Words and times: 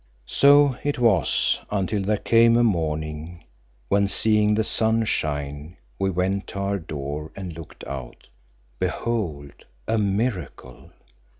So 0.25 0.75
it 0.83 0.97
was, 0.97 1.59
until 1.69 2.01
there 2.01 2.17
came 2.17 2.57
a 2.57 2.63
morning 2.63 3.43
when 3.87 4.07
seeing 4.07 4.55
the 4.55 4.63
sun 4.63 5.05
shine, 5.05 5.77
we 5.99 6.09
went 6.09 6.47
to 6.47 6.57
our 6.59 6.79
door 6.79 7.31
and 7.35 7.53
looked 7.53 7.83
out. 7.85 8.25
Behold 8.79 9.53
a 9.87 9.99
miracle! 9.99 10.89